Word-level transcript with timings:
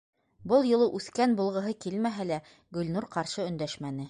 Был 0.53 0.63
юлы 0.69 0.87
«үҫкән» 0.99 1.37
булғыһы 1.41 1.75
килмәһә 1.87 2.29
лә, 2.33 2.43
Гөлнур 2.79 3.13
ҡаршы 3.19 3.49
өндәшмәне. 3.53 3.99